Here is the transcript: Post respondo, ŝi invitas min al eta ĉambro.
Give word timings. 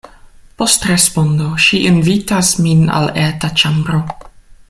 Post 0.61 0.85
respondo, 0.91 1.49
ŝi 1.65 1.81
invitas 1.91 2.51
min 2.67 2.81
al 3.01 3.13
eta 3.27 3.53
ĉambro. 3.63 4.01